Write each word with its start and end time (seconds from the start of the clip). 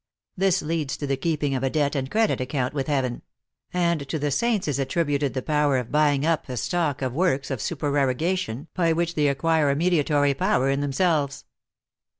This 0.35 0.63
leads 0.63 0.97
to 0.97 1.05
the 1.05 1.15
keeping 1.15 1.53
of 1.53 1.61
a 1.61 1.69
debt 1.69 1.93
and 1.95 2.09
credit 2.09 2.41
account 2.41 2.73
with 2.73 2.87
heaven; 2.87 3.21
and 3.71 4.09
to 4.09 4.17
the 4.17 4.31
saints 4.31 4.67
is 4.67 4.79
attributed 4.79 5.35
the 5.35 5.43
power 5.43 5.77
of 5.77 5.91
buying 5.91 6.25
up 6.25 6.49
a 6.49 6.57
stock 6.57 7.03
of 7.03 7.13
works 7.13 7.51
of 7.51 7.59
supereroga 7.59 8.35
tion, 8.35 8.67
by 8.73 8.93
which 8.93 9.13
they 9.13 9.27
acquire 9.27 9.69
a 9.69 9.75
mediatory 9.75 10.33
power 10.33 10.71
in 10.71 10.79
themselves. 10.81 11.45